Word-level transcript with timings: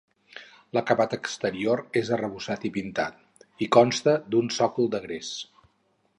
L'acabat 0.77 1.11
exterior 1.17 1.83
és 2.01 2.09
arrebossat 2.17 2.67
i 2.71 2.73
pintat, 2.79 3.47
i 3.67 3.69
consta 3.79 4.19
d'un 4.33 4.53
sòcol 4.61 4.91
de 4.97 5.05
gres. 5.07 5.33